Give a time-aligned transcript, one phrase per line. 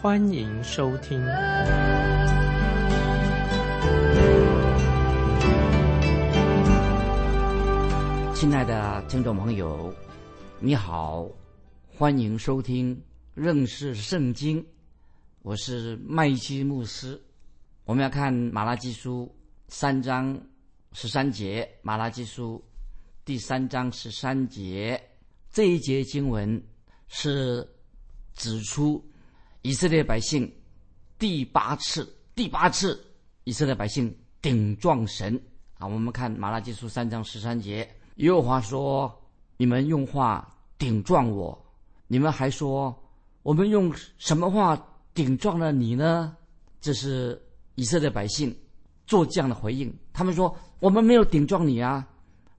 [0.00, 1.20] 欢迎收听。
[8.32, 9.92] 亲爱的听众朋友，
[10.60, 11.28] 你好，
[11.88, 13.02] 欢迎收听
[13.34, 14.64] 认识圣经。
[15.42, 17.20] 我是麦基牧师。
[17.84, 19.28] 我们要看马拉基书
[19.66, 20.40] 三章
[20.92, 22.64] 十三节，马拉基书
[23.24, 25.02] 第三章十三节
[25.50, 26.62] 这一节经文
[27.08, 27.68] 是
[28.34, 29.04] 指出
[29.62, 30.50] 以色列百姓
[31.18, 33.04] 第八次、第八次
[33.44, 35.40] 以色列百姓顶撞神
[35.78, 35.86] 啊。
[35.86, 37.88] 我们看马拉基书三章十三节。
[38.16, 39.12] 耶和华说
[39.56, 41.56] ：“你们用话顶撞我，
[42.06, 42.96] 你们还说
[43.42, 44.80] 我们用什么话
[45.12, 46.36] 顶撞了你呢？”
[46.80, 47.40] 这是
[47.74, 48.56] 以色列百姓
[49.06, 49.92] 做这样的回应。
[50.12, 52.06] 他们说：“我们没有顶撞你啊。”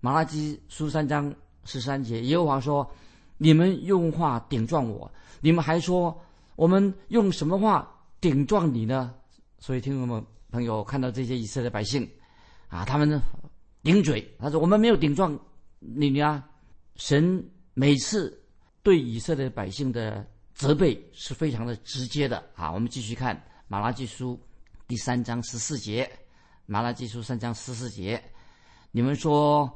[0.01, 1.33] 马拉基书三章
[1.63, 2.89] 十三节，耶和华说
[3.37, 5.09] ：“你们用话顶撞我，
[5.41, 6.17] 你们还说
[6.59, 9.15] 我们用什么话顶撞你呢？”
[9.59, 10.21] 所以，听众们
[10.51, 12.05] 朋友看到这些以色列百姓
[12.67, 13.21] 啊，他们呢
[13.81, 15.39] 顶嘴，他说：“我们没有顶撞。”
[15.79, 16.43] 你呀，
[16.97, 18.37] 神每次
[18.83, 22.69] 对以色列百姓的责备是非常的直接的啊。
[22.73, 24.37] 我们继续看马拉基书
[24.85, 26.11] 第三章十四节，
[26.65, 28.21] 马拉基书三章十四节，
[28.91, 29.69] 你们说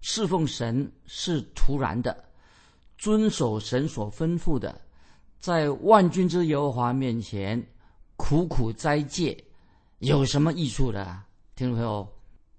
[0.00, 2.24] 侍奉神是突然的，
[2.96, 4.80] 遵守神所吩咐的，
[5.40, 7.64] 在万军之耶和华面前
[8.16, 9.36] 苦苦斋戒，
[9.98, 11.22] 有什么益处的？
[11.54, 12.06] 听众朋友，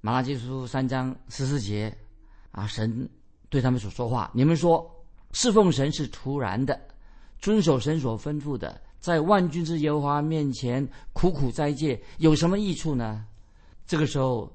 [0.02, 1.96] 马拉基书三章十四节。
[2.52, 2.66] 啊！
[2.66, 3.08] 神
[3.48, 4.84] 对他们所说话，你们说
[5.34, 6.78] 侍奉神是突然的，
[7.38, 13.24] 遵守神所吩咐的，在万军之耶和华面前苦苦斋戒，有什么益处呢？
[13.86, 14.52] 这个时候，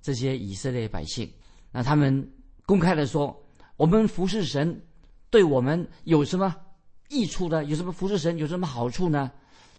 [0.00, 1.30] 这些以色列百姓，
[1.70, 2.26] 那他们
[2.64, 3.38] 公开的说
[3.76, 4.82] ：“我们服侍神，
[5.28, 6.56] 对我们有什么
[7.08, 7.64] 益处呢？
[7.64, 9.30] 有什么服侍神有什么好处呢？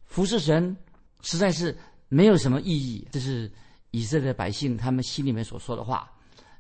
[0.05, 0.75] 服侍神
[1.21, 1.77] 实在是
[2.07, 3.51] 没有什么意义。”这是
[3.91, 6.11] 以色列百姓他们心里面所说的话。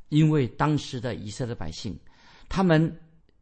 [0.09, 1.97] 因为当时的以色列百姓，
[2.47, 2.95] 他们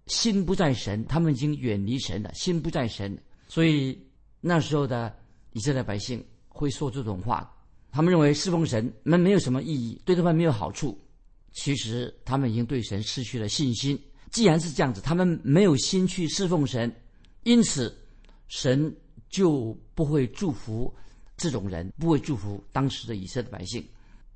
[0.07, 3.17] 心不在神，他们已经远离神了，心不在神，
[3.50, 4.01] 所以
[4.40, 5.13] 那时候的
[5.51, 7.53] 以色列百姓会说这种话。
[7.91, 10.97] 他们认为侍奉神们没有什么意义，对他们没有好处。
[11.51, 14.01] 其实他们已经对神失去了信心。
[14.31, 16.91] 既然是这样子，他们没有心去侍奉神，
[17.44, 17.96] 因此
[18.48, 18.96] 神
[19.30, 20.94] 就不会祝福
[21.38, 23.86] 这种人，不会祝福当时的以色列百姓，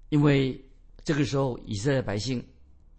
[0.09, 0.63] 因为。
[1.03, 2.45] 这个时候，以色列百姓，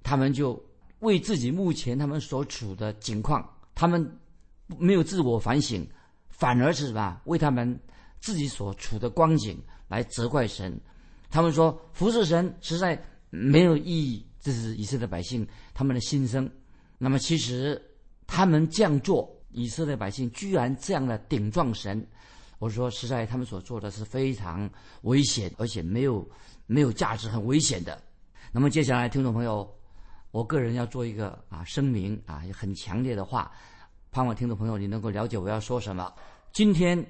[0.03, 0.59] 他们就
[1.01, 4.19] 为自己目前他们所处的境况，他们
[4.79, 5.87] 没有自我反省，
[6.31, 7.21] 反而是什么？
[7.27, 7.79] 为他们
[8.19, 10.81] 自己所处的光景来责怪神。
[11.29, 12.99] 他们说服侍神实在
[13.29, 16.51] 没有意义，这是以色列百姓他们的心声。
[16.97, 17.79] 那么，其实
[18.27, 22.07] 他们这样做，以色列百姓居然这样的顶撞神，
[22.59, 24.69] 我说实在他们所做的是非常
[25.03, 26.29] 危险，而且没有。
[26.71, 27.99] 没有价值，很危险的。
[28.53, 29.67] 那么接下来，听众朋友，
[30.33, 33.51] 我个人要做一个啊声明啊，很强烈的话，
[34.11, 36.13] 盼望听众朋友你能够了解我要说什么。
[36.53, 37.03] 今天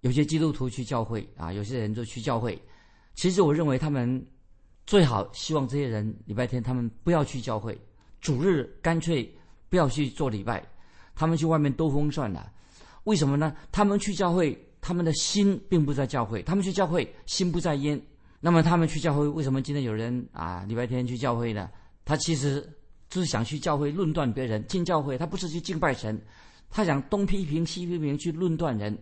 [0.00, 2.60] 有些基督徒去教会啊，有些人就去教会。
[3.14, 4.20] 其实我认为他们
[4.84, 7.80] 最好希望这些人礼拜天他们不要去教会，
[8.20, 9.32] 主日干脆
[9.68, 10.60] 不要去做礼拜，
[11.18, 12.48] 他们去外面兜风算了。
[13.02, 13.52] 为什么呢？
[13.72, 18.00] 他们去教会，他们的心并不在教会，他们去教会心不在焉。
[18.38, 21.68] 那么他们去教会，为什么今天有人啊礼拜天去教会呢？
[22.04, 22.64] 他其实
[23.10, 24.64] 就是想去教会论断别人。
[24.68, 26.16] 进教会他不是去敬拜神，
[26.70, 28.96] 他想东批评西批评去论断人。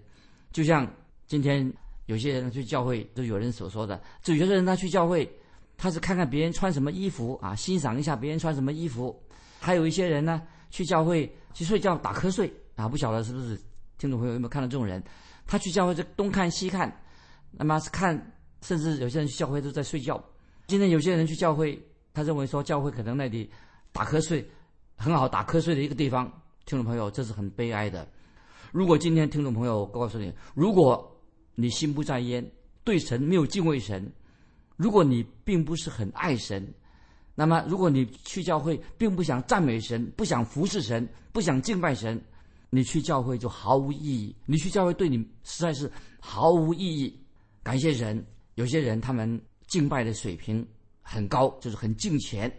[0.52, 0.90] 就像
[1.26, 1.70] 今天
[2.06, 5.30] 有些人去教会，都有人所说的，就有些人他去教会，
[5.76, 9.14] 他是看看别人穿什么衣服啊，欣赏一下别人穿什么衣服。
[9.58, 10.40] 还有一些人呢，
[10.70, 13.56] 去教会去睡觉打瞌睡啊，不晓得是不是
[13.98, 15.02] 听众朋友有没有看到这种人？
[15.46, 16.94] 他去教会就东看西看，
[17.52, 18.32] 那么是看。
[18.62, 20.20] 甚至有些人去教会都在睡觉。
[20.66, 21.80] 今天有些人去教会，
[22.12, 23.48] 他认为说教会可能那里
[23.92, 24.44] 打瞌睡
[24.96, 26.24] 很好，打瞌睡的一个地方。
[26.64, 28.08] 听众朋友，这是很悲哀的。
[28.72, 31.16] 如果今天听众朋友告诉你，如果
[31.54, 32.44] 你心不在焉，
[32.82, 34.10] 对神没有敬畏神，
[34.76, 36.66] 如果你并不是很爱神，
[37.38, 42.18] 那么如果你去教会并不想赞美神，不想服侍神，不想敬拜神，
[42.70, 45.88] 你去教会就毫无意义，你去教会对你实在是
[46.18, 47.14] 毫无意义。
[47.62, 48.24] 感谢神，
[48.54, 50.66] 有些人他们敬拜的水平
[51.02, 52.50] 很高，就是很敬虔，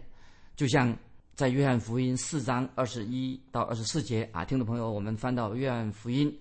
[0.54, 0.96] 就像
[1.34, 6.32] 在约翰福音四章二十一到二十四节啊，听众朋友，我们翻到约翰福音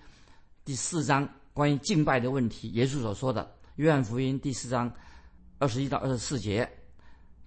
[0.63, 3.51] 第四章关于敬拜的问题，耶稣所说的。
[3.77, 4.91] 约翰福音第四章
[5.59, 6.67] 二十一到二十四节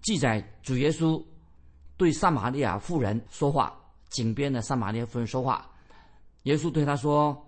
[0.02, 1.22] 记载，主耶稣
[1.96, 5.70] 对撒玛利亚妇人说话，井边的撒玛利亚妇人说话。
[6.44, 7.46] 耶稣对他说：“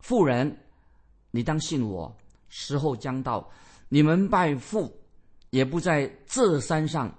[0.00, 0.54] 妇人，
[1.30, 2.14] 你当信我，
[2.48, 3.48] 时候将到，
[3.88, 4.94] 你们拜父
[5.50, 7.12] 也不在这山上，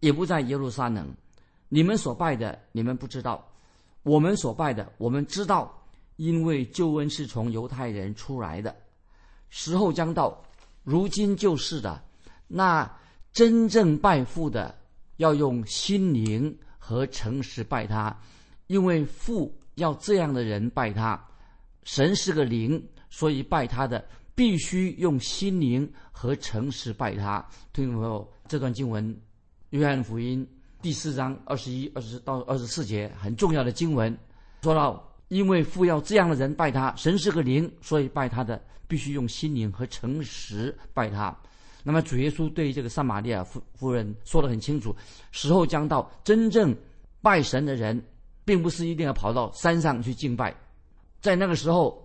[0.00, 1.14] 也不在耶路撒冷。
[1.68, 3.42] 你们所拜的，你们不知道；
[4.02, 5.72] 我们所拜的，我们知道，
[6.16, 8.76] 因为救恩是从犹太人出来的。
[9.48, 10.42] 时候将到。”
[10.86, 12.00] 如今就是的，
[12.46, 12.88] 那
[13.36, 14.74] 真正拜父的，
[15.18, 18.18] 要用心灵和诚实拜他，
[18.66, 21.22] 因为父要这样的人拜他。
[21.84, 24.02] 神是个灵，所以拜他的
[24.34, 27.46] 必须用心灵和诚实拜他。
[27.74, 29.14] 听众朋友，这段经文，
[29.68, 30.48] 约翰福音
[30.80, 34.16] 第四章二十一、二十到二十四节很重要的经文，
[34.62, 38.58] 说到，因为父要这样的人拜他，神是个灵，所以拜他的。
[38.88, 41.36] 必须用心灵和诚实拜他。
[41.86, 44.92] 那么主耶稣对这个撒玛利亚夫夫人说得很清楚：
[45.30, 46.76] 时候将到，真正
[47.22, 48.02] 拜神的人，
[48.44, 50.52] 并不是一定要跑到山上去敬拜。
[51.20, 51.96] 在那个时候，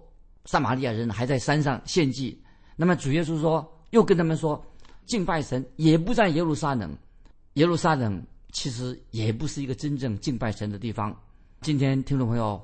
[0.46, 2.40] 撒玛利亚人还在山上献祭。
[2.76, 4.64] 那么主耶稣说，又跟他们说，
[5.08, 6.96] 敬拜神也不在耶路撒冷。
[7.54, 11.12] 耶路撒冷其实也不是一个真正敬拜神的地方。
[11.62, 12.64] 今天听众朋友。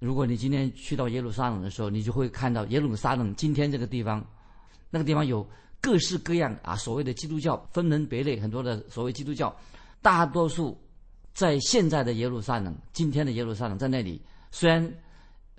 [0.00, 4.22] 如果你今天去到耶路撒冷的时候，你就会看到耶路撒冷今天这个地方，
[4.90, 5.46] 那个地方有
[5.84, 9.54] 各式各样啊，所谓的基督教分门别类，很多的所谓基督教，
[10.00, 10.74] 大多数
[11.34, 14.18] 在现在的耶路撒冷，今天的耶路撒冷在那里，
[14.50, 14.90] 虽然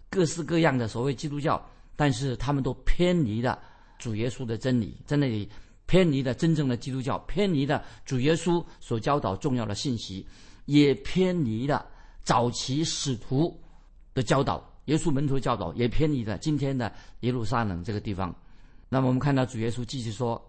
[0.09, 1.63] 各式各样的所谓基督教，
[1.95, 3.59] 但是他们都偏离了
[3.99, 5.47] 主耶稣的真理，在那里
[5.85, 10.25] 偏离了真正的基督教，偏离了主耶稣所教导重要的信息，
[10.65, 11.85] 也偏离了
[12.23, 13.55] 早期使徒。
[14.15, 16.89] 的教导，耶稣门徒教导也偏离了今天的
[17.19, 18.33] 耶路撒冷这个地方。
[18.89, 20.41] 那么我们看到主耶稣继续说，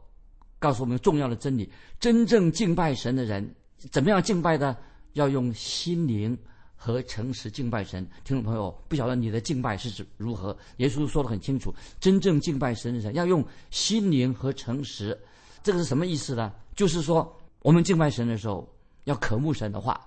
[0.59, 3.55] 告诉我们重要的真理：真正敬拜神的人，
[3.91, 4.77] 怎么样敬拜的？
[5.15, 6.37] 要用心灵
[6.77, 8.07] 和诚实敬拜神。
[8.23, 10.55] 听众朋友，不晓得你的敬拜是指如何？
[10.77, 15.19] 耶稣说的很清楚：真正敬拜神的人，要用心灵和诚实。
[15.63, 16.53] 这个是什么意思呢？
[16.75, 18.69] 就是说，我们敬拜神的时候，
[19.05, 19.99] 要渴慕神的话，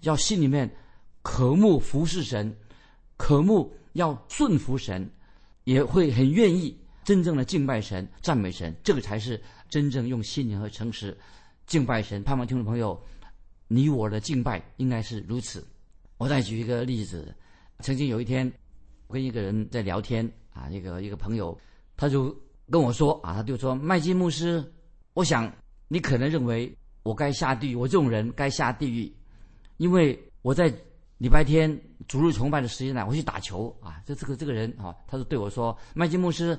[0.00, 0.70] 要心里面
[1.22, 2.54] 渴慕服侍神。
[3.16, 5.10] 渴慕要顺服神，
[5.64, 11.16] 也会很愿意真正的敬拜神、赞美神，这个才是真正用心灵和诚实
[11.66, 12.22] 敬拜神。
[12.22, 13.00] 盼望听众朋友，
[13.68, 15.66] 你我的敬拜应该是如此。
[16.18, 17.34] 我再举一个例子，
[17.80, 18.50] 曾经有一天，
[19.06, 21.58] 我跟一个人在聊天啊，一个一个朋友，
[21.96, 22.36] 他就
[22.70, 24.64] 跟我说啊，他就说麦基牧师，
[25.14, 25.50] 我想
[25.88, 29.12] 你可能认为我该下地狱，我这种人该下地狱，
[29.78, 30.72] 因为我在。
[31.20, 34.02] 礼拜天主日崇拜的时间呢，我去打球啊。
[34.06, 36.58] 这这个这个人啊，他就对我说：“麦基牧师，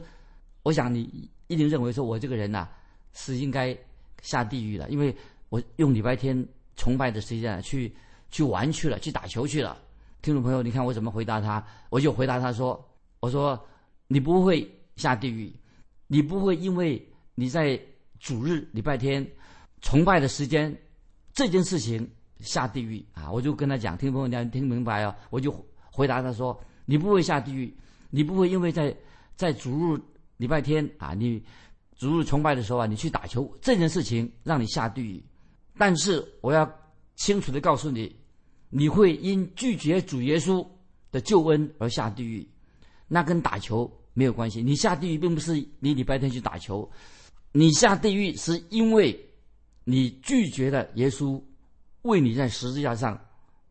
[0.64, 2.68] 我想你一定认为说我这个人呐
[3.14, 3.78] 是应该
[4.22, 5.16] 下地狱的，因为
[5.50, 7.94] 我用礼拜天崇拜的时间去
[8.30, 9.78] 去玩去了，去打球去了。”
[10.22, 11.66] 听众朋友，你看我怎么回答他？
[11.90, 12.84] 我就回答他说
[13.22, 13.60] ：“我说
[14.08, 15.52] 你不会下地狱，
[16.08, 17.04] 你不会因为
[17.36, 17.80] 你在
[18.20, 19.26] 主日礼拜天
[19.82, 20.76] 崇拜的时间
[21.34, 22.10] 这件事情。”
[22.42, 23.32] 下地狱啊！
[23.32, 25.14] 我就跟他讲，听众朋友讲听明白哦。
[25.30, 25.54] 我就
[25.92, 27.72] 回答他说：“你不会下地狱，
[28.10, 28.92] 你不会因为在
[29.36, 30.02] 在主日
[30.42, 31.40] 礼拜天啊，你
[31.96, 35.24] 主日崇拜的时候啊，你去打球这件事情让你下地狱。
[35.78, 36.68] 但是我要
[37.16, 38.16] 清楚的告诉你，
[38.72, 40.68] 你会因拒绝主耶稣
[41.12, 42.50] 的救恩而下地狱，
[43.08, 44.64] 那跟打球没有关系。
[44.64, 46.90] 你下地狱并不是你礼拜天去打球，
[47.52, 49.18] 你下地狱是因为
[49.84, 51.40] 你拒绝了耶稣。”
[52.02, 53.16] 为你在十字架上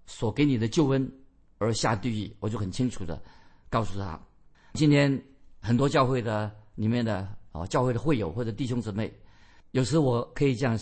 [0.06, 1.12] 所给你的救恩
[1.58, 3.20] 而下地狱，我就很清楚的
[3.68, 4.16] 告诉他。
[4.74, 5.20] 今天
[5.60, 6.48] 很多教会的
[6.80, 9.12] 里面的啊，教会的会友或者弟兄姊妹，
[9.72, 10.78] 有时我可以这样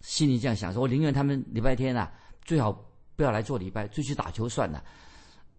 [0.00, 2.10] 心里这样想：说我宁愿他们礼拜天啊，
[2.42, 2.72] 最好
[3.14, 4.82] 不要来做礼拜，就去打球算了。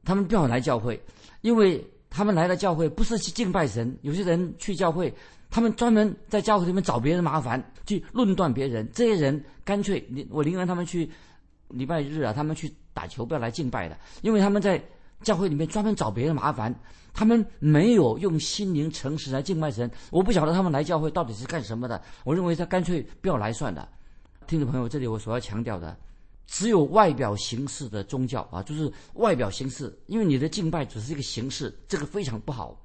[0.03, 0.99] 他们不要来教会，
[1.41, 3.95] 因为他们来了教会不是去敬拜神。
[4.01, 5.13] 有些人去教会，
[5.49, 8.89] 他们专门在教会里面找别人麻烦，去论断别人。
[8.93, 11.09] 这些人干脆，我宁愿他们去。
[11.69, 14.79] 礼拜日啊，他们去打球，不要来敬拜的，因为他们在
[15.23, 16.73] 教会里面专门找别人麻烦，
[17.13, 19.89] 他们没有用心灵诚实来敬拜神。
[20.11, 22.01] 我不晓得他们来教会到底是干什么的。
[22.23, 23.89] 我认为他干脆不要来算了。
[24.45, 25.97] 听众朋友，这里我所要强调的，
[26.45, 32.79] 只有外表形式的宗教啊，就是外表形式，因为你的敬拜只是一个形式，这个非常不好。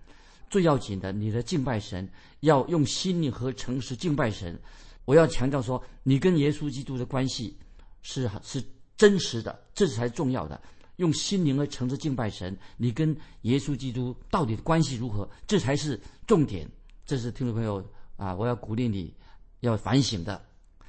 [0.49, 2.09] 最要紧的，你的敬拜神
[2.41, 4.59] 要用心灵和诚实敬拜神。
[5.05, 7.57] 我要强调说，你跟耶稣基督的关系
[8.03, 8.63] 是是
[8.97, 10.61] 真实的，这才重要的。
[10.99, 15.29] 用心灵和诚实敬拜神，你跟耶稣基督到底关系如何？
[15.47, 16.69] 这才是重点。
[17.05, 17.85] 这是听众朋友
[18.17, 19.13] 啊，我要鼓励你
[19.61, 20.41] 要反省的。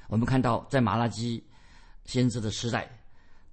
[0.08, 1.42] 我们看到在马拉基
[2.04, 2.90] 先知的时代，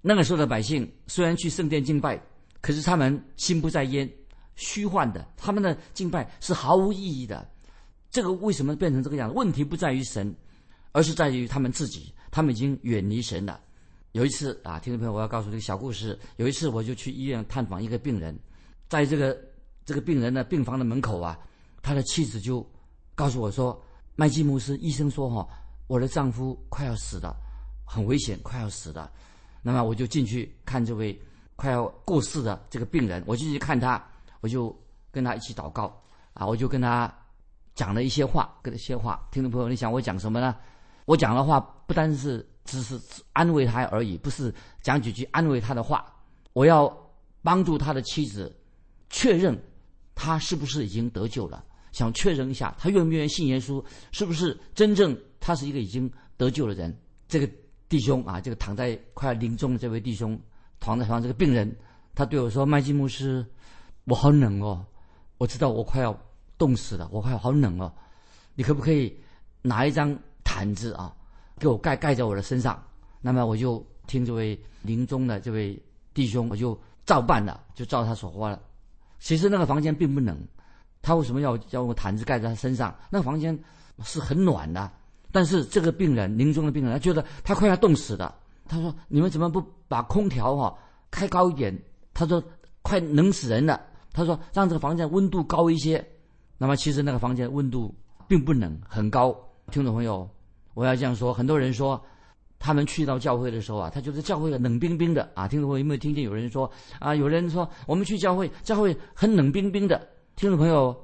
[0.00, 2.20] 那个时候的百姓虽然去圣殿敬拜，
[2.60, 4.08] 可是他们心不在焉。
[4.56, 7.48] 虚幻的，他们的敬拜是毫无意义的。
[8.10, 9.34] 这个为什么变成这个样子？
[9.36, 10.34] 问题不在于神，
[10.90, 12.12] 而是在于他们自己。
[12.32, 13.60] 他们已经远离神了。
[14.12, 16.18] 有一次啊，听众朋友，我要告诉你个小故事。
[16.36, 18.36] 有一次，我就去医院探访一个病人，
[18.88, 19.38] 在这个
[19.84, 21.38] 这个病人的病房的门口啊，
[21.82, 22.66] 他的妻子就
[23.14, 23.80] 告诉我说
[24.16, 25.46] ：“麦基姆斯医生说哈，
[25.86, 27.36] 我的丈夫快要死了，
[27.84, 29.10] 很危险，快要死了。”
[29.62, 31.20] 那么我就进去看这位
[31.54, 34.02] 快要过世的这个病人，我进去看他。
[34.40, 34.74] 我就
[35.10, 36.00] 跟他一起祷告
[36.32, 37.12] 啊，我就跟他
[37.74, 39.20] 讲了一些话，跟一些话。
[39.32, 40.54] 听众朋友，你想我讲什么呢？
[41.06, 43.00] 我讲的话不单是只是
[43.32, 46.04] 安慰他而已，不是讲几句安慰他的话。
[46.52, 46.94] 我要
[47.42, 48.54] 帮助他的妻子
[49.10, 49.56] 确认
[50.14, 53.82] 他是不是已经得救了，想确认一下他愿不愿意信耶稣，
[54.12, 56.96] 是不是真正他是一个已经得救的人。
[57.26, 57.48] 这个
[57.88, 60.38] 弟兄啊，这个躺在快要临终的这位弟兄，
[60.80, 61.74] 躺在床上这个病人，
[62.14, 63.44] 他对我说：“麦基牧师。”
[64.08, 64.82] 我好冷哦，
[65.36, 66.18] 我知道我快要
[66.56, 67.92] 冻死了，我快要好冷哦，
[68.54, 69.14] 你可不可以
[69.60, 71.14] 拿一张毯子啊，
[71.58, 72.82] 给我盖盖在我的身上？
[73.20, 75.80] 那么我就听这位临终的这位
[76.14, 78.60] 弟兄，我就照办了，就照他所说了。
[79.18, 80.38] 其实那个房间并不冷，
[81.02, 82.94] 他为什么要要用毯子盖在他身上？
[83.10, 83.58] 那个房间
[84.04, 84.90] 是很暖的，
[85.32, 88.34] 但是这个病人临终的病人，他觉得他快要冻死了。
[88.66, 90.76] 他说：“你们怎么不把空调哈
[91.10, 91.76] 开高一点？”
[92.12, 92.42] 他说
[92.82, 93.80] ：“快冷死人了。”
[94.12, 96.06] 他说：“让这个房间温度高一些。”
[96.58, 97.94] 那么其实那个房间温度
[98.26, 99.34] 并不冷，很高。
[99.70, 100.28] 听众朋友，
[100.78, 102.00] 我要这样说：很多人说，
[102.56, 105.48] 他们去到教会的时候啊，他觉得教会冷冰冰的啊。
[105.48, 106.70] 听众朋友有没有听见有人说
[107.00, 107.16] 啊？
[107.16, 110.00] 有人说我们去教会，教会很冷冰冰的。
[110.36, 110.96] 听众朋友，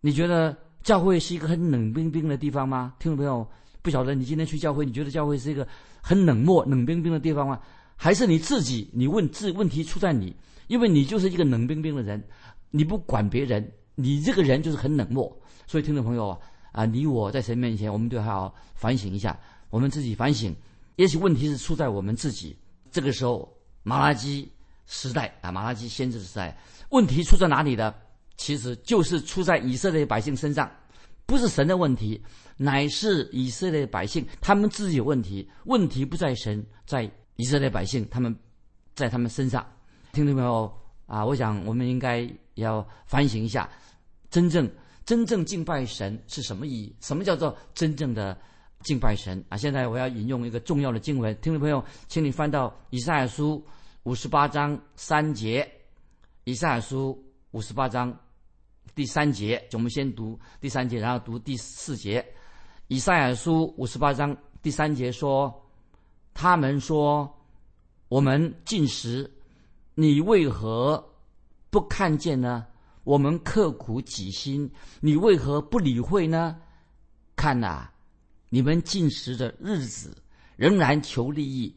[0.00, 2.94] 你觉得教会是一个很冷冰冰的地方吗？
[3.00, 3.44] 听众朋友，
[3.82, 5.66] 不晓得你今天去教会，你觉得教会是一个
[6.00, 7.58] 很冷漠、冷冰冰的地方吗？
[7.96, 8.88] 还是你自己？
[8.94, 10.36] 你问自问题出在你，
[10.68, 12.22] 因为你就是一个冷冰冰的人。
[12.70, 15.36] 你不管别人，你这个人就是很冷漠。
[15.66, 16.38] 所以，听众朋友啊，
[16.76, 19.34] 啊，你我在神面前，我们都还要反省一下，
[19.70, 20.54] 我们自己反省。
[20.96, 22.54] 也许问题是出在我们自己。
[22.90, 23.50] 这个时候，
[23.82, 24.46] 马拉基
[24.86, 26.54] 时代啊，马拉基先知时代，
[26.90, 27.94] 问题出在哪里呢？
[28.36, 30.70] 其实就是出在以色列百姓身上，
[31.24, 32.22] 不是神的问题，
[32.58, 35.50] 乃是以色列百姓他们自己有问题。
[35.64, 38.36] 问题不在神，在以色列百姓他们
[38.94, 39.66] 在他们身上。
[40.12, 40.70] 听众朋友
[41.06, 42.30] 啊，我想我们应该。
[42.56, 43.68] 要反省一下，
[44.30, 44.66] 真正
[45.06, 46.94] 真正敬拜神是什么意义？
[47.00, 48.36] 什么叫做真正的
[48.82, 49.56] 敬拜神啊？
[49.56, 53.64] 现在我要引用一个重要的经文，听众朋友，请你翻到以赛亚书
[54.02, 55.66] 五十八章三节。
[56.42, 58.14] 以赛亚书五十八章
[58.94, 62.24] 第三节，我们先读第三节，然后读第四节。
[62.88, 65.52] 以赛亚书五十八章第三节说
[66.34, 67.32] ：“他们说，
[68.08, 69.30] 我们进食，
[69.94, 71.12] 你为何？”
[71.70, 72.66] 不看见呢？
[73.06, 74.68] 我们刻苦己心，
[75.00, 76.56] 你为何不理会呢？
[77.36, 77.88] 看呐，
[78.48, 80.12] 你们进食的日子
[80.56, 81.72] 仍然求利益，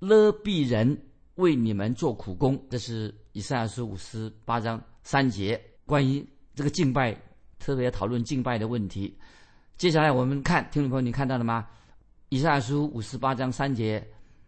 [0.00, 1.00] 勒逼人
[1.36, 2.60] 为你们做苦工。
[2.68, 7.16] 这是以赛亚书五十八章三节，关于这个敬拜，
[7.60, 9.16] 特别讨论敬拜的问题。
[9.78, 11.64] 接下来我们看，听众朋友，你看到了吗？
[12.30, 14.04] 以赛亚书五十八章三节。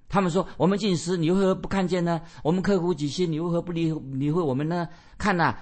[0.09, 2.21] 他们说：“我们进食，你为何不看见呢？
[2.43, 4.89] 我们刻苦己心，你为何不理理会我们呢？
[5.19, 5.55] 看呐，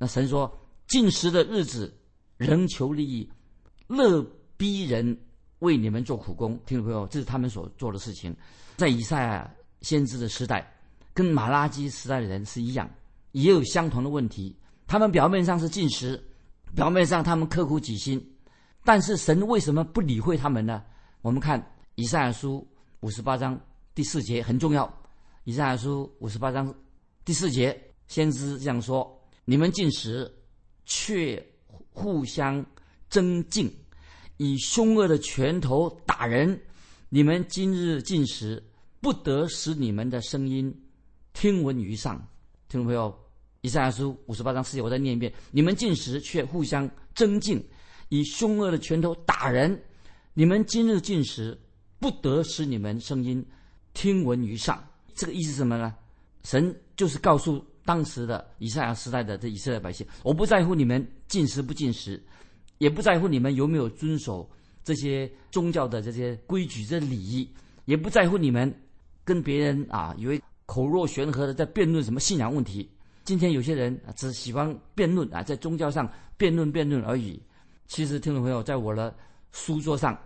[0.00, 0.50] 那神说，
[0.86, 1.94] 进食的日子，
[2.38, 3.30] 仍求利益，
[3.86, 4.24] 乐
[4.56, 5.14] 逼人
[5.58, 6.58] 为你们做苦工。
[6.64, 8.34] 听众朋友，这是他们所做的事情。
[8.78, 10.66] 在以赛亚先知的时代，
[11.12, 12.88] 跟马拉基时代的人是一样，
[13.32, 14.56] 也有相同的问题。
[14.86, 16.18] 他们表面上是进食，
[16.74, 18.18] 表面上他们刻苦己心，
[18.82, 20.82] 但是神为什么不理会他们呢？
[21.20, 21.62] 我们看
[21.96, 22.66] 以赛亚书
[23.00, 23.60] 五十八章。”
[23.92, 24.90] 第四节很重要，
[25.44, 26.74] 以赛亚书五十八章
[27.22, 29.19] 第四节，先知这样说：
[29.50, 30.32] 你们进食，
[30.84, 31.44] 却
[31.90, 32.64] 互相
[33.08, 33.68] 争竞，
[34.36, 36.56] 以凶恶的拳头打人。
[37.08, 38.62] 你们今日进食，
[39.00, 40.72] 不得使你们的声音
[41.32, 42.16] 听闻于上。
[42.68, 43.12] 听众朋友，
[43.62, 47.60] 以赛亚书五十八章四节，我再念一遍：你们进食，却互相争竞，
[48.08, 49.76] 以凶恶的拳头打人。
[50.32, 51.58] 你们今日进食，
[51.98, 53.44] 不得使你们声音。
[53.94, 54.80] 听闻于上。
[55.12, 55.92] 这个意思是什么呢？
[56.44, 62.22] 神就是告诉当时的以赛亚时代的这以色列百姓：我不在乎你们进食不进食，
[62.78, 64.48] 也不在乎你们有没有遵守
[64.84, 67.48] 这些宗教的这些规矩、这礼仪，
[67.84, 68.72] 也不在乎你们
[69.24, 72.88] 跟别人啊，以为口若悬河的在辩论什么信仰问题。
[73.24, 77.40] 今天有些人只喜欢辩论啊，在宗教上辩论辩论而已。
[77.86, 79.14] 其实，听众朋友，在我的
[79.52, 80.18] 书桌上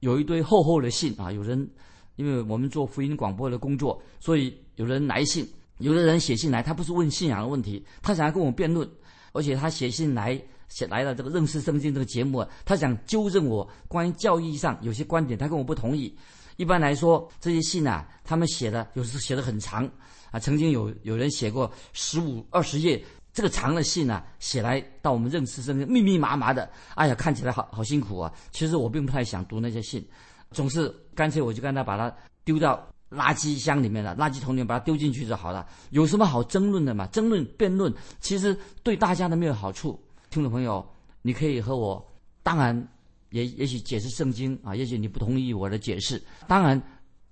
[0.00, 1.32] 有一堆厚厚的信啊。
[1.32, 1.68] 有人
[2.16, 5.48] 因为我们做福音广播的工作，所以有人来信，
[5.78, 8.88] 有的人写信来，他不是问信仰的问题，他想要跟我辩论，
[9.32, 16.14] 而且他写信来写来了这个认识圣经这个节目，他想纠正我关于教义上有些观点，他跟我不同意。
[16.56, 19.88] 一般来说，这些信啊，他们写的有时写的很长。
[20.30, 23.02] 啊，曾经有有人写过十五二十页
[23.34, 28.32] 这个长的信啊，写来到我们认识圣经，密密麻麻的，哎呀，看起来好好辛苦啊。
[28.50, 30.02] 其实我并不太想读那些信，
[30.50, 32.14] 总是干脆我就跟他把它
[32.44, 35.66] 丢到垃圾箱里面了，垃圾桶里面把它丢进去就好了。
[35.90, 37.06] 有什么好争论的嘛？
[37.08, 40.00] 争论辩论，其实对大家都没有好处。
[40.30, 40.84] 听众朋友，
[41.20, 42.02] 你可以和我，
[42.42, 42.88] 当然
[43.30, 46.80] 也也许解释圣经啊，也许你不同意我的解释，当然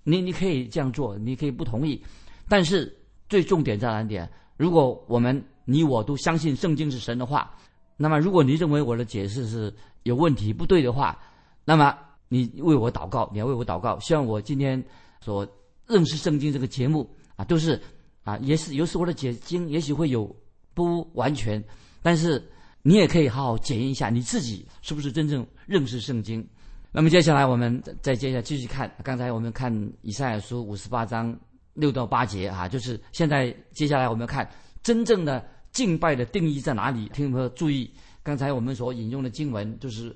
[0.04, 2.02] 你你可以这样做，你可以不同意。
[2.48, 2.94] 但是
[3.28, 4.30] 最重点在哪点？
[4.56, 7.54] 如果我们你我都相信圣经是神的话，
[7.96, 11.18] 那么如果你认为我的解释是有问题不对的话，
[11.64, 11.96] 那么
[12.28, 13.98] 你为我祷告，你要为我祷告。
[13.98, 14.82] 希望我今天
[15.20, 15.46] 所
[15.90, 17.06] 认识圣经这个节目
[17.36, 17.78] 啊，都是
[18.22, 20.34] 啊，也是有时候的解经也许会有
[20.72, 21.62] 不完全，
[22.00, 22.42] 但是
[22.82, 26.46] 你也可以好好检验一下你自己是不是真正认识圣经。
[26.92, 31.38] 那么接下来我们再接下继续看，刚才我们看以赛亚书五十八章。
[31.74, 34.46] 六到八节啊，就是现在接下来我们看
[34.82, 37.08] 真正的敬拜的定义在哪里？
[37.14, 37.88] 听朋友注意，
[38.24, 40.14] 刚才我们所引用的经文就是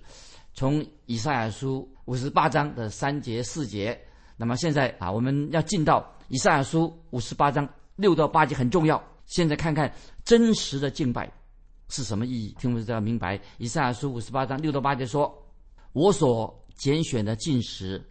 [0.52, 3.98] 从以赛亚书五十八章的三节四节。
[4.36, 9.02] 那么现在啊，我们要进到以赛亚书五十八章六到八节很重要。
[9.26, 9.92] 现在看看
[10.24, 11.32] 真实的敬拜
[11.88, 12.48] 是什么意义？
[12.58, 15.32] 听众朋友要明白，以赛亚书五十八章六到八节说
[15.92, 18.02] ：“我所拣选的进食，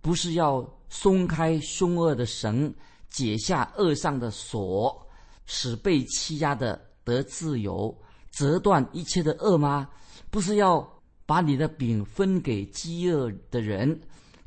[0.00, 2.72] 不是要松开凶恶的绳。”
[3.10, 5.06] 解下恶上的锁，
[5.46, 7.96] 使被欺压的得自由，
[8.32, 9.88] 折断一切的恶吗？
[10.30, 10.84] 不是要
[11.24, 13.96] 把你的饼分给饥饿的人，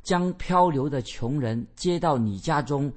[0.07, 2.89] 将漂流的穷人接到你家中，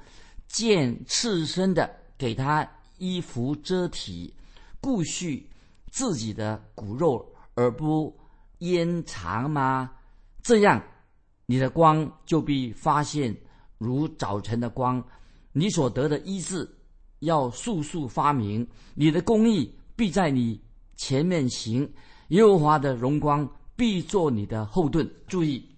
[0.46, 2.64] 见赤身的给他
[2.98, 4.32] 衣服遮体，
[4.80, 5.42] 顾恤
[5.90, 8.16] 自己的骨肉而不
[8.58, 9.90] 掩藏吗？
[10.40, 10.80] 这样，
[11.46, 13.36] 你的光就必发现
[13.76, 15.04] 如早晨的光。
[15.50, 16.68] 你所得的医治，
[17.18, 20.62] 要速速发明；你的公义必在你
[20.94, 21.92] 前面行，
[22.28, 25.12] 耶和华的荣光必做你的后盾。
[25.26, 25.68] 注意，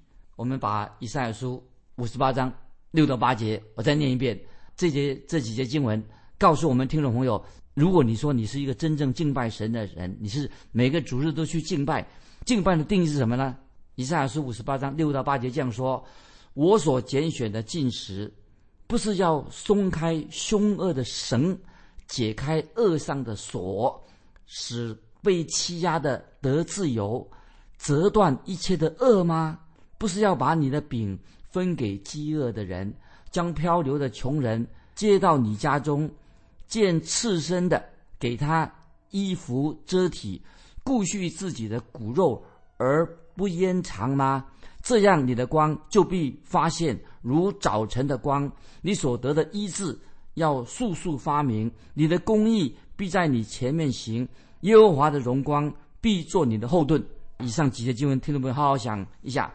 [0.43, 1.63] 我们把以赛亚书
[1.95, 2.53] 五十八章
[2.91, 4.37] 六到八节，我再念一遍。
[4.75, 6.03] 这节这几节经文
[6.37, 7.41] 告诉我们听众朋友：
[7.75, 12.05] 如果你说你是一个真正敬拜神的人，你是每个主日都去敬拜，
[12.45, 13.57] 敬拜的定义是什么呢？
[13.95, 16.05] 以赛亚书五十八章六到八节这样说：
[16.55, 18.29] 我所拣选的进食。
[18.89, 21.57] 不是要松开凶恶的绳，
[22.09, 24.05] 解开恶上的锁，
[24.47, 27.25] 使被欺压的得自由，
[27.79, 29.61] 折断一切的恶吗？
[30.03, 31.17] 不是要把你的饼
[31.49, 32.93] 分给饥饿的人，
[33.31, 36.11] 将漂流的穷人接到你家中，
[36.67, 37.81] 见赤身的
[38.19, 38.69] 给他
[39.11, 40.43] 衣服遮体，
[40.83, 42.43] 顾恤自己的骨肉
[42.79, 44.45] 而不掩藏吗？
[44.83, 49.97] 这样，你的光就必发现如早晨的光；你所得的医治
[50.35, 54.27] 要速速发明；你的公义必在你前面行；
[54.63, 57.01] 耶和华的荣光必做你的后盾。
[57.39, 59.55] 以上几节经文，听众朋友好好想一下。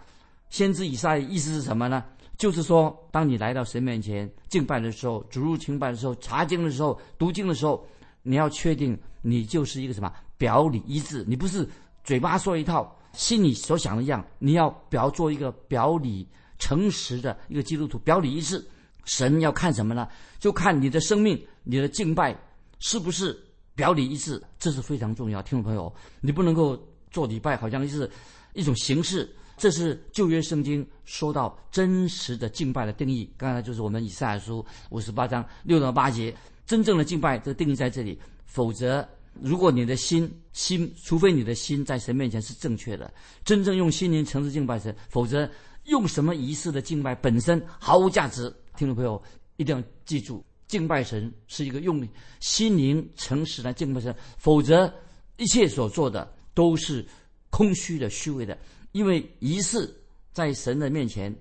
[0.49, 2.03] 先知以赛意思是什么呢？
[2.38, 7.86] 就是说，当你来到神面前敬拜的时候，主入敬拜的时候，查经的时候，读经的时候，
[8.23, 11.67] 你要确定你就是一个什么表里一致，你不是
[12.03, 12.93] 嘴巴说一套。
[13.13, 16.27] 心里所想的一样，你要表做一个表里
[16.60, 18.63] 诚实的一个基督徒，表里一致。
[19.05, 20.07] 神要看什么呢？
[20.38, 22.38] 就看你的生命，你的敬拜
[22.77, 23.36] 是不是
[23.73, 25.41] 表里一致，这是非常重要。
[25.41, 26.77] 听众朋友，你不能够
[27.10, 28.07] 做礼拜，好像是
[28.53, 29.27] 一种形式。
[29.58, 33.30] 这是旧约圣经说到真实的敬拜的定义。
[33.36, 36.34] 刚才就是我们以赛亚书五十八章六到八节，
[36.65, 39.06] 真正的敬拜这定义在这里，否则。
[39.39, 43.13] 如果你的心心，除非你的心在神面前是正确的，
[43.46, 45.48] 真正用心灵诚实敬拜神，否则
[45.84, 48.52] 用什么仪式的敬拜本身毫无价值。
[48.76, 49.22] 听众朋友
[49.58, 52.04] 一定要记住，敬拜神是一个用
[52.39, 54.91] 心灵诚实来敬拜神，否则
[55.38, 57.06] 一切所做的都是
[57.52, 58.58] 空虚的、虚伪的。
[58.97, 59.95] 因为仪式
[60.33, 61.31] 在神的面前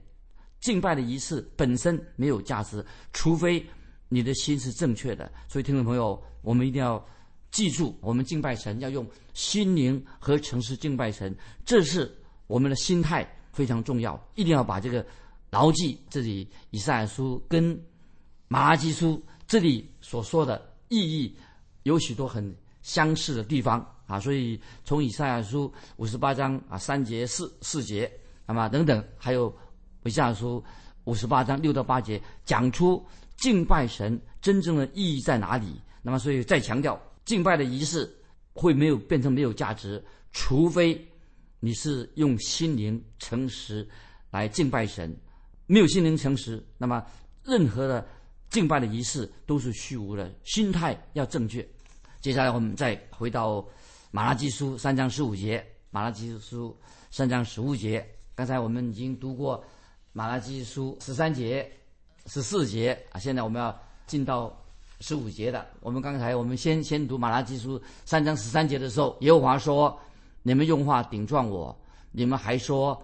[0.60, 3.64] 敬拜的仪式本身没有价值，除非
[4.10, 5.32] 你的心是正确的。
[5.48, 7.02] 所以，听众朋友，我们一定要
[7.50, 12.14] 记住，我们敬拜神要用心灵和诚实敬拜神，这是
[12.46, 15.06] 我们的心态非常重要，一定要把这个
[15.48, 15.98] 牢记。
[16.10, 17.82] 这里以赛亚书跟
[18.48, 21.34] 马拉基书这里所说的意义
[21.84, 28.10] 有许多很相似的地方啊，所以从以赛亚书五十八章啊三节四四节，
[28.46, 29.54] 那么等等，还有
[30.04, 30.62] 以赛亚书
[31.04, 33.04] 五十八章六到八节，讲出
[33.36, 35.80] 敬拜神真正的意义在哪里。
[36.02, 38.08] 那么，所以再强调，敬拜的仪式
[38.52, 41.04] 会没有变成没有价值，除非
[41.60, 43.88] 你是用心灵诚实
[44.30, 45.14] 来敬拜神。
[45.66, 47.04] 没有心灵诚实，那么
[47.44, 48.06] 任何的。
[48.48, 51.68] 敬拜的仪式都是虚无的，心态要正确。
[52.20, 53.62] 接下来我们再回到
[54.10, 56.76] 马拉基书三章十五节，马拉基书
[57.10, 58.06] 三章十五节。
[58.34, 59.62] 刚才我们已经读过
[60.12, 61.70] 马拉基书十三节、
[62.26, 64.56] 十四节啊，现在我们要进到
[65.00, 65.66] 十五节的。
[65.80, 69.98] 我们刚才我们先先读马拉基书三章十三节的时候，耶和华说
[70.42, 71.76] ：“你们用话顶撞我，
[72.12, 73.02] 你们还说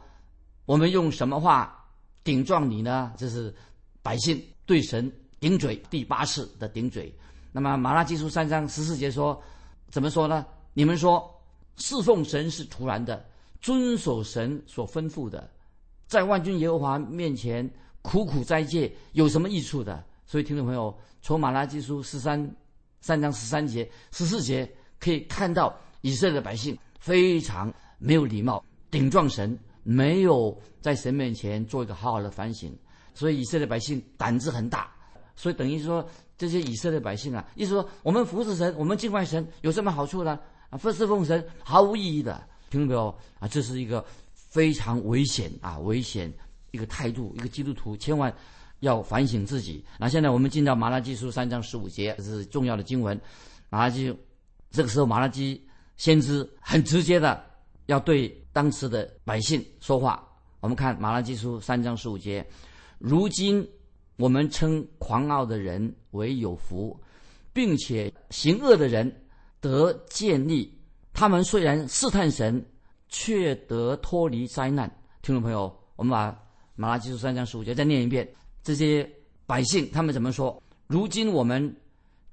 [0.66, 1.84] 我们用什么话
[2.22, 3.54] 顶撞你呢？”这是
[4.02, 5.10] 百姓对神。
[5.40, 7.12] 顶嘴第八次的顶嘴，
[7.50, 9.42] 那么马拉基书三章十四节说，
[9.90, 10.46] 怎么说呢？
[10.74, 11.32] 你们说
[11.76, 13.24] 侍奉神是徒然的，
[13.61, 15.50] 遵守神所吩咐的，
[16.06, 17.68] 在万军耶和华面前
[18.00, 20.04] 苦苦斋戒有什么益处的？
[20.26, 22.50] 所以听众朋友，从马拉基书十三
[23.00, 32.74] 三章十三节十四节可以看到，以色列的百姓非常没有礼貌，顶撞神，没有在神面前做一个好好的反省，
[33.12, 34.90] 所以以色列百姓胆子很大。
[35.35, 36.06] 所以等于说，
[36.37, 40.38] 这些以色列百姓啊，意思说，我们服侍神，我们敬拜神，有什么好处呢？
[40.72, 43.14] 啊，侍奉神毫无意义的，听到没有？
[43.38, 46.32] 啊，这是一个非常危险啊，危险
[46.70, 48.35] 一个态度，一个基督徒千万
[48.80, 49.85] 要反省自己。
[49.98, 53.20] 那现在我们进到马拉基书三章十五节，这是重要的经文。
[53.68, 54.16] 马拉基
[54.70, 55.62] 这个时候，马拉基
[55.98, 57.44] 先知很直接的
[57.85, 60.26] 要对当时的百姓说话。
[60.61, 62.44] 我们看马拉基书三章十五节，
[62.98, 63.68] 如今。
[64.16, 66.96] 我们称狂傲的人为有福，
[67.52, 69.21] 并且行恶的人
[69.62, 70.70] 得建立。
[71.14, 72.62] 他们虽然试探神，
[73.09, 74.87] 却得脱离灾难。
[75.22, 76.38] 听众朋友，我们把
[76.75, 78.29] 马拉基书三章十五节再念一遍。
[78.62, 79.11] 这些
[79.46, 80.62] 百姓他们怎么说？
[80.87, 81.75] 如今我们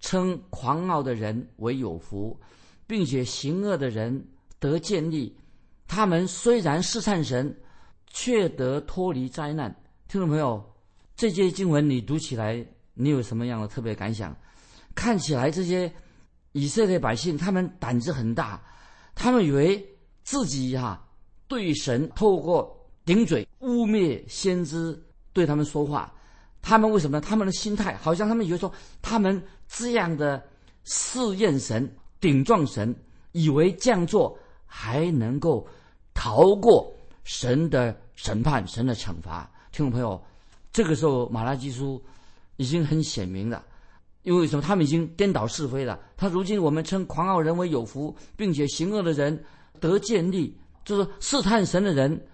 [0.02, 2.38] 称狂傲的人为有福，
[2.86, 4.28] 并且行恶的人
[4.60, 5.34] 得建立。
[5.88, 7.56] 他们虽然试探神，
[8.08, 9.74] 却得脱离灾难。
[10.10, 10.62] 听众朋友。
[11.16, 14.34] 这些经文你读起来，你有什么样的特别感想？
[14.96, 15.92] 看起来这些
[16.52, 18.62] 以色列百姓，他们胆子很大，
[19.16, 19.86] 他们以为
[20.24, 21.06] 自己哈
[21.48, 25.02] 对神透过顶嘴污蔑先知
[25.34, 26.14] 对他们说话，
[26.62, 27.22] 他们为什么呢？
[27.22, 30.44] 他们的心态好像他们以为说，他们这样的
[30.84, 32.96] 试验神、顶撞神，
[33.32, 35.68] 以为这样做还能够
[36.14, 39.50] 逃过神的审判、神的惩罚。
[39.72, 40.22] 听众朋友。
[40.72, 42.00] 这个时候，马拉基书
[42.58, 43.66] 已经很显明了，
[44.24, 44.62] 因为什么？
[44.62, 46.00] 他们已经颠倒是非了。
[46.18, 49.44] 他如今我们称狂傲人为有福，并且行恶的人
[49.80, 52.28] 得建立，就是试探神的人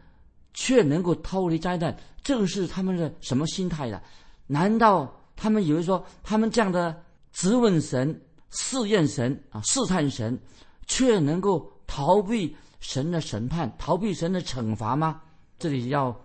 [0.54, 1.96] 却能够逃离灾难。
[2.24, 4.02] 这个是他们的什么心态呢？
[4.48, 10.40] 难道他们以为说他们这样的质问神、试验神啊、试探神，
[10.88, 15.22] 却能够逃避神的审判、逃避神的惩罚吗？
[15.58, 16.16] 这里要。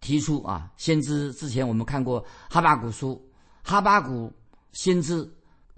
[0.00, 3.20] 提出啊，先知之前我们看过哈巴谷书，
[3.64, 4.32] 哈巴谷
[4.78, 5.28] 先知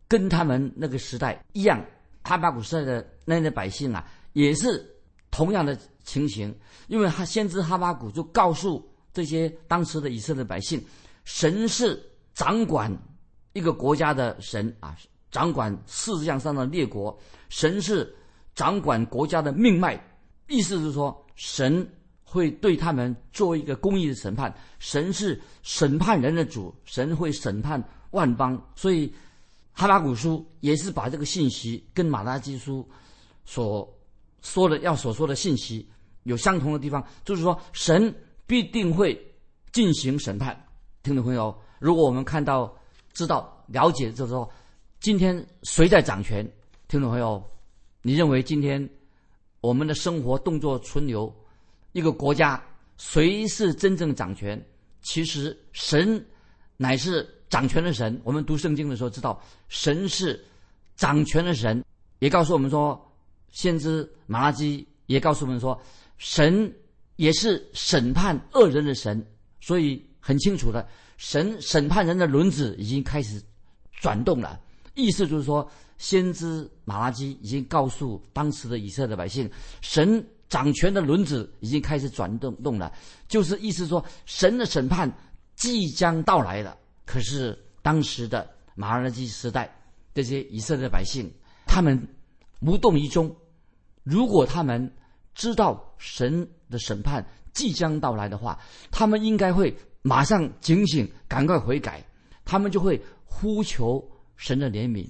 [0.06, 1.82] 跟他们那个时代一样，
[2.22, 4.86] 哈巴谷时代的那些百姓啊，也是
[5.30, 6.54] 同样的情形，
[6.86, 10.84] 因为他先知哈巴谷就告诉这些当时的以色列百姓，
[11.24, 11.98] 神是
[12.34, 12.94] 掌管
[13.54, 14.94] 一个国家的神啊，
[15.30, 18.14] 掌管世界上的列国，神是
[18.54, 19.98] 掌管国家的命脉，
[20.46, 21.88] 意思是说神。
[22.32, 24.54] 会对他们做一个公义的审判。
[24.78, 28.60] 神是审判人的主，神会审判万邦。
[28.74, 29.12] 所以，
[29.72, 32.86] 哈巴古书也是把这个信息跟马拉基书
[33.44, 33.88] 所
[34.42, 35.88] 说的要所说的信息
[36.24, 38.14] 有相同的地方，就是说神
[38.46, 39.18] 必定会
[39.72, 40.66] 进行审判。
[41.02, 42.76] 听众朋友，如果我们看到、
[43.12, 44.50] 知道、了解，就是说
[45.00, 46.44] 今天谁在掌权？
[46.88, 47.42] 听众朋友，
[48.02, 48.88] 你认为今天
[49.60, 51.34] 我们的生活动作存留？
[51.92, 52.62] 一个国家
[52.98, 54.62] 谁是真正掌权？
[55.02, 56.24] 其实神
[56.80, 58.18] 乃是掌权的神。
[58.24, 59.38] 我们读圣经的时候知道，
[59.68, 60.42] 神是
[60.96, 61.84] 掌权的神，
[62.20, 62.98] 也告诉我们说，
[63.50, 65.78] 先知马拉基也告诉我们说，
[66.16, 66.74] 神
[67.16, 69.22] 也是审判恶人的神。
[69.60, 70.88] 所以很清楚的，
[71.18, 73.42] 神审判人的轮子已经开始
[73.92, 74.58] 转动了。
[74.94, 79.50] 意思就是说，先知马拉基已经告诉当时的以色列百姓，
[79.82, 82.90] 神掌权的轮子已经开始转动动了，
[83.28, 85.12] 就是意思说，神的审判
[85.60, 86.74] 即将到来了。
[87.04, 89.70] 可是当时的马拉基时代，
[90.14, 91.30] 这些以色列百姓
[91.66, 92.00] 他们
[92.60, 93.30] 无动于衷。
[94.02, 94.90] 如果他们
[95.34, 98.58] 知道神的审判即将到来的话，
[98.90, 102.02] 他们应该会马上警醒，赶快悔改，
[102.46, 104.02] 他们就会呼求
[104.36, 105.06] 神的怜悯。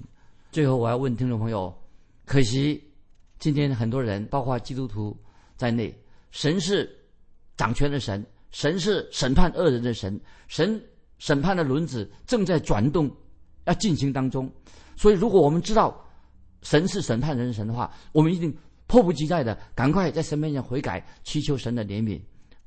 [0.50, 1.72] 最后，我要问听众朋友：
[2.24, 2.82] 可惜
[3.38, 5.16] 今天很多人，包括基督徒
[5.56, 5.96] 在内，
[6.32, 6.90] 神是
[7.56, 10.82] 掌权的神，神是审判恶人的神，神
[11.18, 13.10] 审判的轮子正在转动，
[13.64, 14.50] 要进行当中。
[14.96, 16.04] 所以，如果我们知道
[16.62, 18.56] 神是审判人的神的话，我们一定。
[18.86, 22.20] 迫不及待的，赶快在神面前悔改，祈求神的怜悯。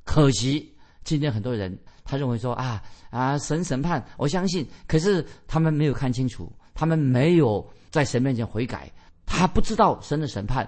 [0.04, 8.90] 可惜今天很多人他认为说啊啊，神审判，我相信，可是他们没有看清楚，他们没有在神面前悔改，
[9.26, 10.66] 他不知道神的审判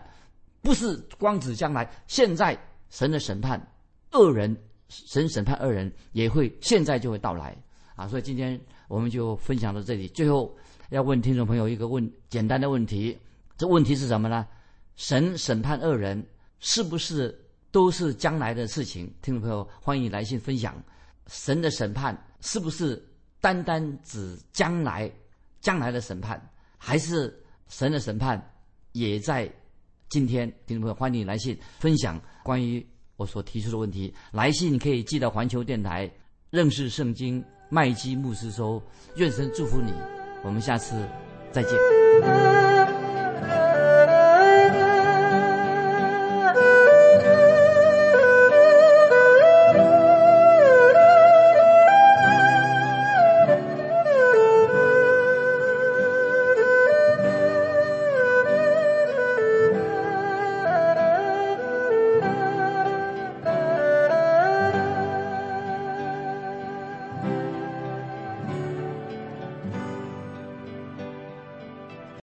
[0.60, 2.54] 不是光指将来，现在
[2.90, 3.58] 神的审判
[4.12, 4.54] 恶人，
[4.88, 7.56] 神审判恶人也会现在就会到来
[7.94, 8.06] 啊！
[8.06, 10.06] 所以今天我们就分享到这里。
[10.08, 10.56] 最后
[10.90, 13.16] 要问听众朋友一个问简单的问题，
[13.56, 14.46] 这问题是什么呢？
[14.96, 16.24] 神审判恶人，
[16.60, 17.36] 是不是
[17.70, 19.12] 都是将来的事情？
[19.22, 20.74] 听众朋友，欢迎来信分享。
[21.26, 23.04] 神的审判是不是
[23.40, 25.10] 单单指将来
[25.60, 26.40] 将来的审判，
[26.78, 27.34] 还是
[27.68, 28.40] 神的审判
[28.92, 29.52] 也在
[30.08, 30.48] 今天？
[30.66, 34.12] 听众朋友，欢迎来信分享关于我所提出的问题。
[34.32, 36.10] 来信可以寄到环球电台
[36.50, 38.82] 认识圣经麦基牧师收。
[39.16, 39.92] 愿神祝福你，
[40.44, 40.94] 我们下次
[41.50, 42.85] 再见。